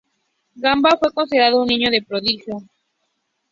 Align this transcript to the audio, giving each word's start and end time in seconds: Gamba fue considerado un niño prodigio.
Gamba 0.55 0.97
fue 0.97 1.13
considerado 1.13 1.61
un 1.61 1.67
niño 1.67 1.87
prodigio. 2.07 2.63